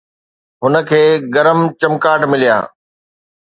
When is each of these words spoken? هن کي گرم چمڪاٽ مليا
هن 0.63 0.75
کي 0.89 1.03
گرم 1.33 1.59
چمڪاٽ 1.79 2.21
مليا 2.31 2.57